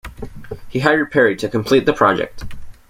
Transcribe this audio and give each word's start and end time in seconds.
He 0.67 0.79
hired 0.79 1.11
Perry 1.11 1.35
to 1.35 1.47
complete 1.47 1.85
the 1.85 1.93
project. 1.93 2.43